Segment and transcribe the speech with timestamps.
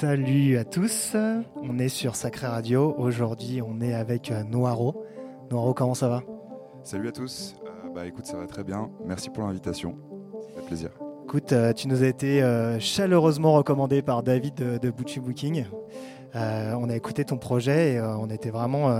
[0.00, 1.16] Salut à tous,
[1.62, 2.96] on est sur Sacré Radio.
[2.98, 5.04] Aujourd'hui, on est avec euh, Noiro.
[5.52, 6.22] Noiro, comment ça va?
[6.82, 7.54] Salut à tous.
[7.64, 8.90] Euh, bah écoute, ça va très bien.
[9.06, 9.96] Merci pour l'invitation.
[10.42, 10.90] Ça fait plaisir.
[11.22, 12.42] Écoute, euh, tu nous as été
[12.80, 15.64] chaleureusement recommandé par David de, de Booking.
[16.34, 18.92] On a écouté ton projet et on était vraiment,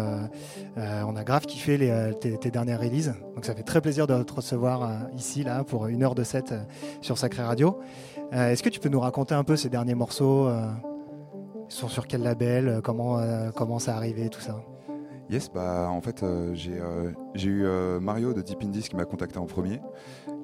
[0.76, 1.78] on a grave kiffé
[2.20, 3.14] tes, dernières releases.
[3.34, 6.54] Donc ça fait très plaisir de te recevoir ici là pour une heure de set
[7.00, 7.78] sur Sacré Radio.
[8.32, 12.22] Est-ce que tu peux nous raconter un peu ces derniers morceaux Ils sont sur quel
[12.22, 13.18] label Comment
[13.54, 14.60] comment ça arrivé tout ça?
[15.30, 16.24] Yes, bah en fait
[16.54, 17.66] j'ai eu
[18.00, 19.80] Mario de Deep Indies qui m'a contacté en premier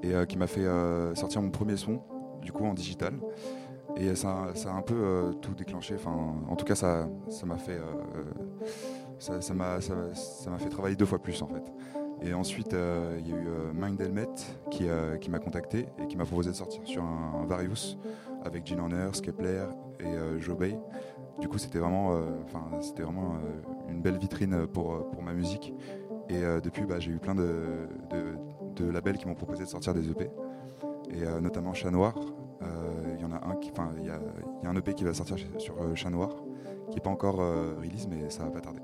[0.03, 0.67] et qui m'a fait
[1.15, 2.01] sortir mon premier son
[2.43, 3.15] du coup en digital.
[3.97, 5.95] Et ça, ça a un peu tout déclenché.
[5.95, 6.17] Enfin,
[6.49, 7.81] en tout cas, ça, ça m'a fait,
[9.19, 11.65] ça, m'a, ça, m'a fait travailler deux fois plus en fait.
[12.23, 14.29] Et ensuite, euh, il y a eu euh, Mind Helmet
[14.71, 17.97] qui, euh, qui m'a contacté et qui m'a proposé de sortir sur un, Various
[18.45, 19.65] avec Gene Horner, Skepler
[20.01, 20.79] et Jobey.
[21.41, 22.21] Du coup, c'était vraiment,
[22.81, 23.35] c'était vraiment
[23.89, 25.75] une belle vitrine pour, pour ma musique.
[26.29, 27.89] Et depuis, bah, j'ai eu plein de,
[28.77, 30.31] de, labels qui m'ont proposé de sortir des EP.
[31.11, 32.15] Et notamment Chat Noir.
[32.61, 35.15] Il y en a un qui, enfin, il y, y, a un EP qui va
[35.15, 36.31] sortir sur Chat Noir,
[36.89, 38.81] qui n'est pas encore release, mais ça va pas tarder.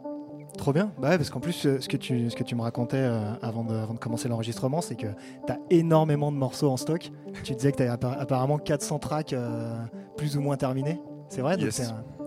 [0.57, 2.97] Trop bien, bah parce qu'en plus, euh, ce que tu, ce que tu me racontais
[2.97, 5.09] euh, avant, de, avant de commencer l'enregistrement, c'est que
[5.47, 7.11] tu as énormément de morceaux en stock.
[7.45, 9.77] tu disais que tu as apparemment 400 tracks euh,
[10.17, 11.01] plus ou moins terminés.
[11.29, 11.57] C'est vrai?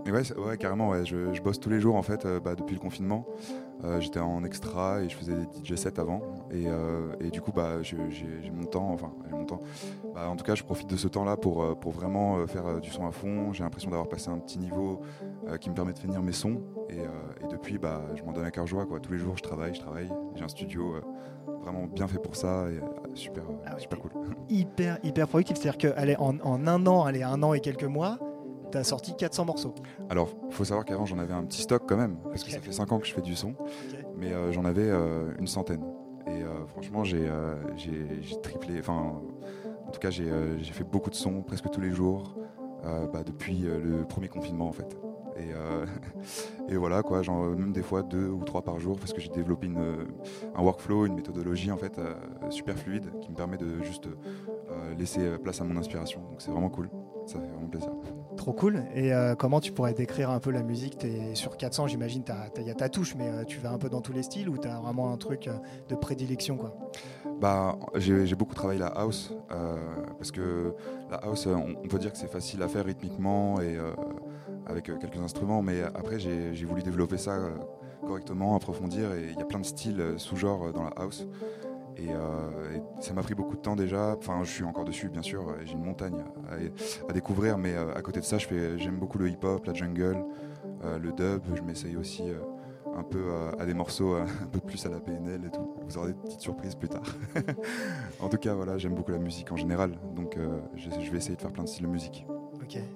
[0.05, 1.05] Ouais, carrément, ouais.
[1.05, 3.25] Je, bosse tous les jours en fait bah, depuis le confinement.
[3.99, 6.22] J'étais en extra et je faisais des DJ sets avant.
[6.52, 6.66] Et,
[7.22, 7.97] et du coup, bah, j'ai
[8.53, 9.61] mon temps, enfin, mon temps.
[10.13, 13.08] Bah, en tout cas, je profite de ce temps-là pour, pour vraiment faire du son
[13.08, 13.53] à fond.
[13.53, 15.02] J'ai l'impression d'avoir passé un petit niveau
[15.61, 16.61] qui me permet de finir mes sons.
[16.89, 16.99] Et,
[17.49, 18.86] depuis, bah, je m'en donne à cœur joie.
[18.86, 18.99] Quoi.
[18.99, 20.09] Tous les jours, je travaille, je travaille.
[20.36, 21.02] J'ai un studio euh,
[21.61, 24.11] vraiment bien fait pour ça et euh, super, euh, ah super cool.
[24.49, 25.58] Hyper, hyper productif.
[25.58, 28.17] C'est-à-dire qu'en en un an, allez, un an et quelques mois,
[28.71, 29.73] tu as sorti 400 morceaux.
[30.09, 32.59] Alors, il faut savoir qu'avant, j'en avais un petit stock quand même, parce que ça
[32.59, 33.55] fait 5 ans que je fais du son,
[34.17, 34.89] mais j'en avais
[35.39, 35.83] une centaine.
[36.27, 37.30] Et franchement, j'ai
[38.41, 39.21] triplé, enfin,
[39.87, 40.30] en tout cas, j'ai
[40.71, 42.35] fait beaucoup de sons, presque tous les jours,
[42.83, 44.97] bah, depuis le premier confinement en fait.
[45.39, 45.86] Euh,
[46.69, 49.30] et, voilà, quoi, genre, même des fois deux ou trois par jour, parce que j'ai
[49.30, 50.07] développé une,
[50.55, 52.13] un workflow, une méthodologie en fait euh,
[52.49, 56.21] super fluide qui me permet de juste euh, laisser place à mon inspiration.
[56.21, 56.89] Donc c'est vraiment cool,
[57.25, 57.91] ça fait vraiment plaisir.
[58.39, 58.86] Trop cool.
[58.95, 61.04] Et comment tu pourrais décrire un peu la musique?
[61.04, 62.23] Es sur 400, j'imagine,
[62.58, 64.66] il y ta touche, mais tu vas un peu dans tous les styles ou tu
[64.70, 65.50] as vraiment un truc
[65.89, 66.73] de prédilection quoi?
[67.42, 69.33] Bah, j'ai beaucoup travaillé la house
[70.17, 70.73] parce que
[71.11, 73.78] la house, on, peut dire que c'est facile à faire rythmiquement et
[74.70, 77.49] avec euh, quelques instruments, mais après j'ai voulu développer ça euh,
[78.05, 81.28] correctement, approfondir, et il y a plein de styles euh, sous-genres dans la house.
[81.99, 82.10] Et,
[83.02, 84.15] ça m'a pris beaucoup de temps déjà.
[84.17, 85.55] Enfin, je suis encore dessus, bien sûr.
[85.64, 86.23] J'ai une montagne
[87.08, 90.23] à, découvrir, mais à côté de ça, j'aime beaucoup le hip-hop, la jungle,
[90.83, 91.42] le dub.
[91.55, 92.23] Je m'essaye aussi
[92.95, 95.76] un peu à des morceaux un peu plus à la PNL et tout.
[95.86, 97.04] Vous aurez des petites surprises plus tard.
[98.20, 100.37] en tout cas, voilà, j'aime beaucoup la musique en général, donc
[100.76, 102.26] je vais essayer de faire plein de styles de musique.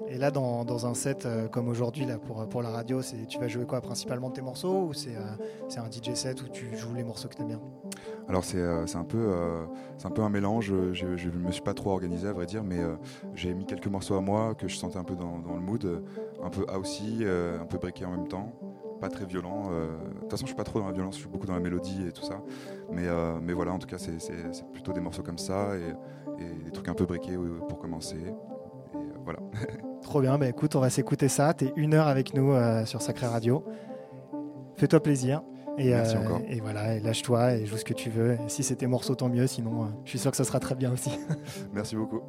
[0.07, 3.47] Et là, dans, un set euh, comme aujourd'hui là pour, pour la radio, tu vas
[3.47, 7.03] jouer quoi Principalement tes morceaux ou c'est euh, un DJ set où tu joues les
[7.03, 7.61] morceaux que tu aimes bien?
[8.27, 9.33] Alors c'est euh, un, peu,
[10.03, 10.73] un peu un mélange.
[10.93, 12.79] Je ne me suis pas trop organisé à vrai dire, mais
[13.33, 16.03] j'ai mis quelques morceaux à moi que je sentais un peu dans, le mood,
[16.43, 18.53] un peu aussi, un peu breaké en même temps
[19.01, 19.69] pas très violent.
[19.69, 21.59] De toute façon, je suis pas trop dans la violence, je suis beaucoup dans la
[21.59, 22.41] mélodie et tout ça.
[22.89, 23.07] Mais,
[23.41, 26.87] mais voilà, en tout cas, c'est plutôt des morceaux comme ça et, et des trucs
[26.87, 28.33] un peu breakés pour commencer
[29.23, 29.39] voilà.
[30.01, 31.53] Trop bien, bah écoute, on va s'écouter ça.
[31.53, 33.63] Tu es une heure avec nous euh, sur Sacré Radio.
[34.77, 35.41] Fais-toi plaisir.
[35.77, 36.41] Et, Merci euh, encore.
[36.47, 38.37] et voilà, lâche-toi et joue ce que tu veux.
[38.47, 39.47] si c'était morceau, tant mieux.
[39.47, 41.11] Sinon, euh, je suis sûr que ça sera très bien aussi.
[41.73, 42.21] Merci beaucoup.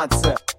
[0.00, 0.49] answer.